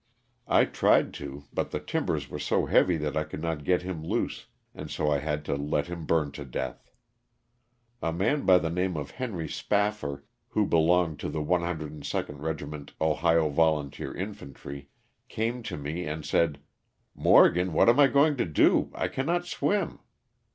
[0.47, 4.03] I tried to but the timbers were so heavy that I could not get him
[4.03, 6.89] loose and so I had to let him burn to death.
[8.01, 13.49] A man by the name of Henry Spaffar, who belonged to the 102d Kegiment Ohio
[13.49, 14.89] Volunteer Infantry,
[15.29, 16.59] came to me and said,
[16.89, 19.99] *' Morgan, what am I going to do, I cannot swim